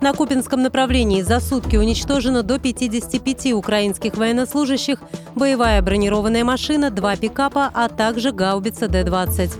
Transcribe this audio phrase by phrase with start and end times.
[0.00, 5.00] На Купинском направлении за сутки уничтожено до 55 украинских военнослужащих,
[5.34, 9.52] боевая бронированная машина, два пикапа, а также гаубица Д-20.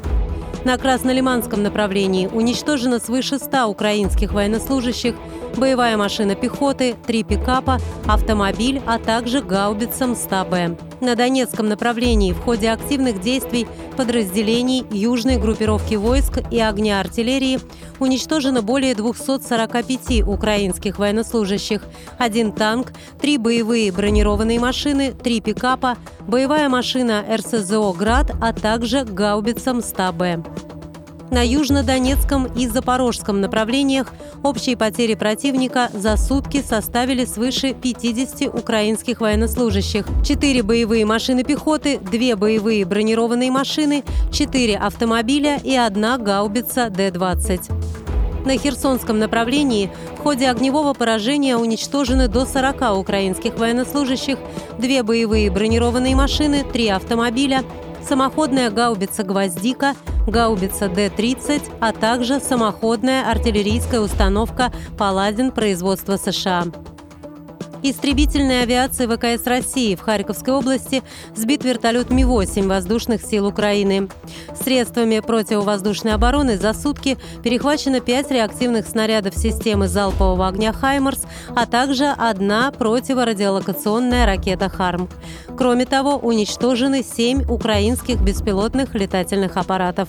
[0.64, 5.14] На Краснолиманском направлении уничтожено свыше 100 украинских военнослужащих,
[5.56, 10.76] боевая машина пехоты, три пикапа, автомобиль, а также гаубица МСТА-Б.
[11.00, 13.66] На Донецком направлении в ходе активных действий
[13.96, 17.60] подразделений южной группировки войск и огня артиллерии
[17.98, 21.82] уничтожено более 245 украинских военнослужащих,
[22.18, 29.74] один танк, три боевые бронированные машины, три пикапа, боевая машина РСЗО «Град», а также гаубица
[29.74, 30.65] МСТА-Б.
[31.30, 34.12] На южнодонецком и запорожском направлениях
[34.44, 40.06] общие потери противника за сутки составили свыше 50 украинских военнослужащих.
[40.24, 47.72] Четыре боевые машины пехоты, две боевые бронированные машины, четыре автомобиля и одна гаубица Д-20.
[48.46, 54.38] На Херсонском направлении в ходе огневого поражения уничтожены до 40 украинских военнослужащих,
[54.78, 57.64] две боевые бронированные машины, три автомобиля,
[58.06, 59.94] самоходная гаубица «Гвоздика»,
[60.26, 66.64] гаубица Д-30, а также самоходная артиллерийская установка «Паладин» производства США.
[67.88, 71.04] Истребительной авиации ВКС России в Харьковской области
[71.36, 74.08] сбит вертолет Ми-8 воздушных сил Украины.
[74.60, 82.06] Средствами противовоздушной обороны за сутки перехвачено 5 реактивных снарядов системы залпового огня «Хаймарс», а также
[82.06, 85.08] одна противорадиолокационная ракета «Харм».
[85.56, 90.08] Кроме того, уничтожены 7 украинских беспилотных летательных аппаратов.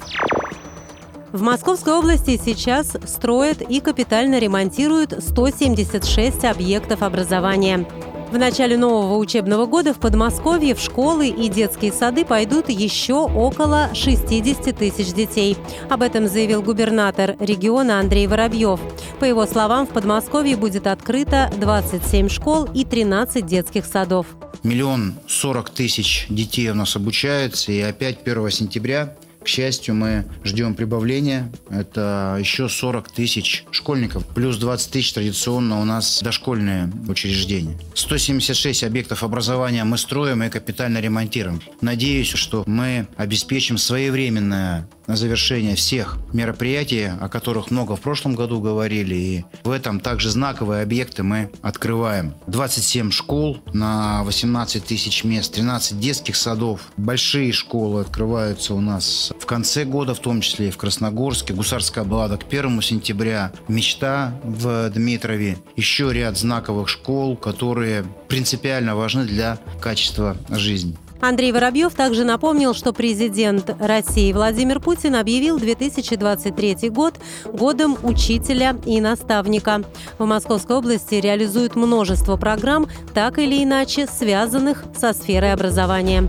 [1.33, 7.85] В Московской области сейчас строят и капитально ремонтируют 176 объектов образования.
[8.31, 13.89] В начале нового учебного года в Подмосковье в школы и детские сады пойдут еще около
[13.93, 15.57] 60 тысяч детей.
[15.89, 18.79] Об этом заявил губернатор региона Андрей Воробьев.
[19.19, 24.27] По его словам, в Подмосковье будет открыто 27 школ и 13 детских садов.
[24.63, 29.15] Миллион сорок тысяч детей у нас обучаются, и опять 1 сентября
[29.47, 31.49] к счастью, мы ждем прибавления.
[31.69, 37.79] Это еще 40 тысяч школьников, плюс 20 тысяч традиционно у нас дошкольные учреждения.
[37.93, 41.61] 176 объектов образования мы строим и капитально ремонтируем.
[41.79, 49.15] Надеюсь, что мы обеспечим своевременное завершение всех мероприятий, о которых много в прошлом году говорили.
[49.15, 52.33] И в этом также знаковые объекты мы открываем.
[52.47, 56.81] 27 школ на 18 тысяч мест, 13 детских садов.
[56.97, 61.53] Большие школы открываются у нас в конце года, в том числе и в Красногорске.
[61.53, 63.51] Гусарская баллада к 1 сентября.
[63.67, 65.57] Мечта в Дмитрове.
[65.75, 70.97] Еще ряд знаковых школ, которые принципиально важны для качества жизни.
[71.21, 79.01] Андрей Воробьев также напомнил, что президент России Владимир Путин объявил 2023 год годом учителя и
[79.01, 79.83] наставника.
[80.17, 86.27] В Московской области реализуют множество программ, так или иначе связанных со сферой образования.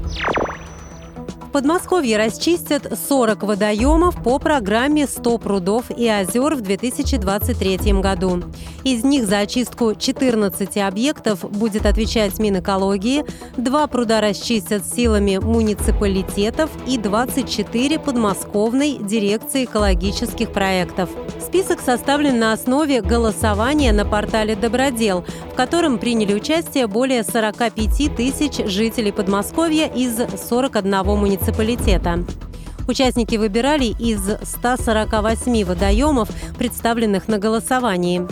[1.49, 8.43] В Подмосковье расчистят 40 водоемов по программе «100 прудов и озер» в 2023 году.
[8.85, 13.25] Из них за очистку 14 объектов будет отвечать Минэкологии,
[13.57, 21.09] два пруда расчистят силами муниципалитетов и 24 подмосковной дирекции экологических проектов.
[21.41, 28.67] Список составлен на основе голосования на портале «Добродел», в котором приняли участие более 45 тысяч
[28.67, 30.15] жителей Подмосковья из
[30.47, 32.25] 41 муниципалитета муниципалитета.
[32.87, 36.29] Участники выбирали из 148 водоемов,
[36.59, 38.27] представленных на голосовании.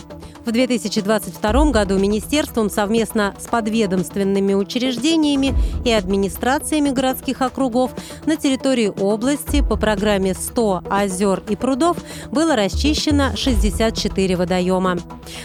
[0.47, 5.55] В 2022 году Министерством совместно с подведомственными учреждениями
[5.85, 7.91] и администрациями городских округов
[8.27, 11.99] на территории области по программе «100 озер и прудов»
[12.31, 14.99] было расчищено 64 водоема.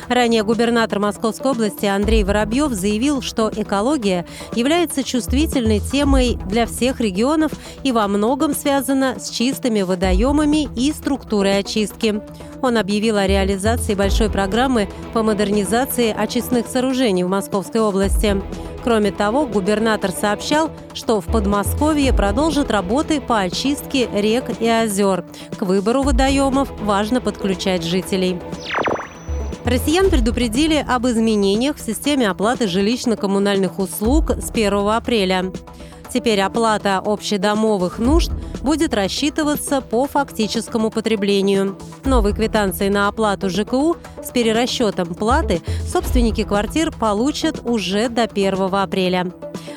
[0.08, 4.26] Ранее губернатор Московской области Андрей Воробьев заявил, что экология
[4.56, 7.52] является чувствительной темой для всех регионов
[7.84, 12.22] и во многом связана с чистыми водоемами и структурой очистки.
[12.62, 18.42] Он объявил о реализации большой программы по модернизации очистных сооружений в Московской области.
[18.84, 25.24] Кроме того, губернатор сообщал, что в Подмосковье продолжат работы по очистке рек и озер.
[25.58, 28.40] К выбору водоемов важно подключать жителей.
[29.66, 35.52] Россиян предупредили об изменениях в системе оплаты жилищно-коммунальных услуг с 1 апреля.
[36.12, 38.32] Теперь оплата общедомовых нужд
[38.62, 41.78] будет рассчитываться по фактическому потреблению.
[42.06, 49.32] Новые квитанции на оплату ЖКУ с перерасчетом платы собственники квартир получат уже до 1 апреля.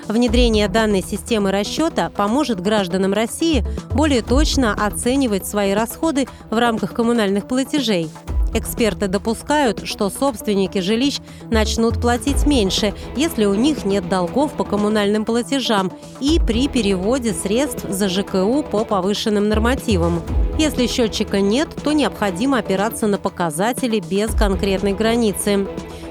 [0.09, 7.47] Внедрение данной системы расчета поможет гражданам России более точно оценивать свои расходы в рамках коммунальных
[7.47, 8.09] платежей–
[8.55, 11.19] Эксперты допускают, что собственники жилищ
[11.51, 17.85] начнут платить меньше, если у них нет долгов по коммунальным платежам и при переводе средств
[17.89, 20.23] за ЖКУ по повышенным нормативам.
[20.57, 25.67] Если счетчика нет, то необходимо опираться на показатели без конкретной границы.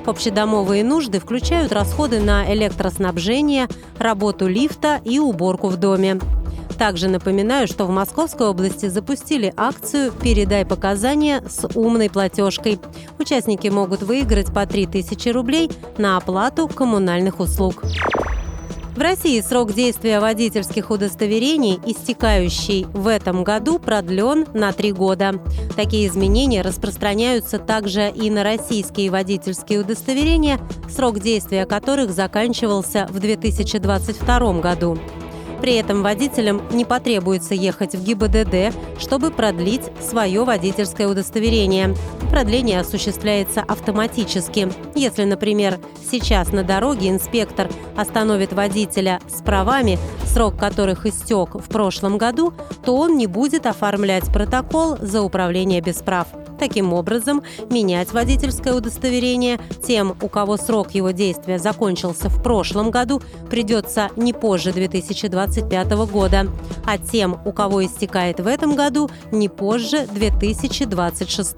[0.06, 6.20] Общедомовые нужды включают расходы на электроснабжение, работу лифта и уборку в доме.
[6.78, 12.80] Также напоминаю, что в Московской области запустили акцию «Передай показания с умной платежкой».
[13.20, 17.84] Участники могут выиграть по 3000 рублей на оплату коммунальных услуг.
[18.96, 25.42] В России срок действия водительских удостоверений, истекающий в этом году, продлен на три года.
[25.76, 30.60] Такие изменения распространяются также и на российские водительские удостоверения,
[30.96, 35.00] срок действия которых заканчивался в 2022 году.
[35.64, 41.96] При этом водителям не потребуется ехать в ГИБДД, чтобы продлить свое водительское удостоверение.
[42.30, 44.68] Продление осуществляется автоматически.
[44.94, 45.80] Если, например,
[46.12, 52.98] сейчас на дороге инспектор остановит водителя с правами, срок которых истек в прошлом году, то
[52.98, 56.28] он не будет оформлять протокол за управление без прав.
[56.60, 63.22] Таким образом, менять водительское удостоверение тем, у кого срок его действия закончился в прошлом году,
[63.50, 66.48] придется не позже 2025 года,
[66.86, 71.56] а тем, у кого истекает в этом году, не позже 2026.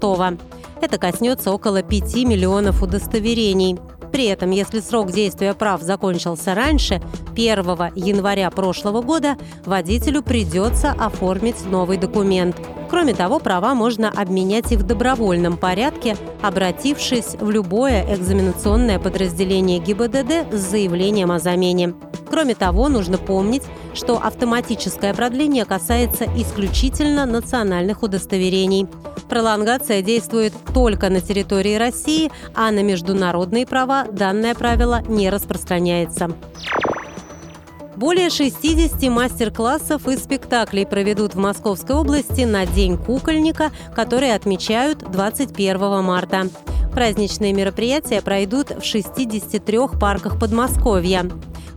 [0.80, 3.78] Это коснется около 5 миллионов удостоверений.
[4.12, 7.02] При этом, если срок действия прав закончился раньше,
[7.32, 7.56] 1
[7.96, 12.56] января прошлого года, водителю придется оформить новый документ.
[12.88, 20.52] Кроме того, права можно обменять и в добровольном порядке, обратившись в любое экзаменационное подразделение ГИБДД
[20.52, 21.94] с заявлением о замене.
[22.30, 23.62] Кроме того, нужно помнить,
[23.94, 28.86] что автоматическое продление касается исключительно национальных удостоверений.
[29.28, 36.30] Пролонгация действует только на территории России, а на международные права данное правило не распространяется.
[37.96, 46.04] Более 60 мастер-классов и спектаклей проведут в Московской области на День кукольника, который отмечают 21
[46.04, 46.48] марта.
[46.92, 51.24] Праздничные мероприятия пройдут в 63 парках Подмосковья.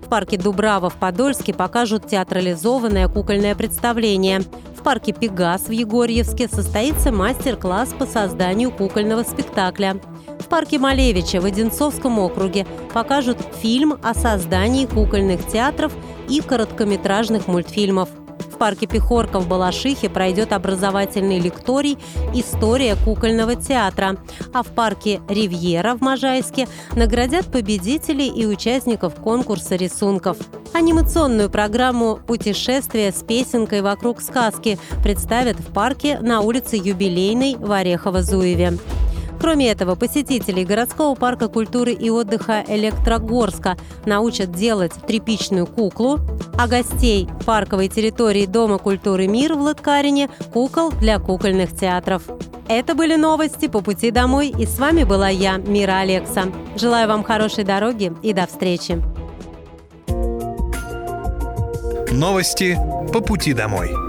[0.04, 4.42] В парке Дубрава в Подольске покажут театрализованное кукольное представление.
[4.78, 10.02] В парке «Пегас» в Егорьевске состоится мастер-класс по созданию кукольного спектакля.
[10.40, 15.94] В парке Малевича в Одинцовском округе покажут фильм о создании кукольных театров
[16.28, 18.10] и короткометражных мультфильмов
[18.60, 21.98] парке Пехорка в Балашихе пройдет образовательный лекторий
[22.36, 24.18] «История кукольного театра»,
[24.54, 30.38] а в парке Ривьера в Можайске наградят победителей и участников конкурса рисунков.
[30.74, 38.78] Анимационную программу «Путешествие с песенкой вокруг сказки» представят в парке на улице Юбилейной в Орехово-Зуеве.
[39.40, 46.20] Кроме этого, посетителей городского парка культуры и отдыха Электрогорска научат делать тряпичную куклу,
[46.58, 52.24] а гостей парковой территории Дома культуры «Мир» в Латкарине– кукол для кукольных театров.
[52.68, 56.52] Это были новости по пути домой, и с вами была я, Мира Алекса.
[56.76, 59.02] Желаю вам хорошей дороги и до встречи.
[62.12, 62.78] Новости
[63.14, 64.09] по пути домой.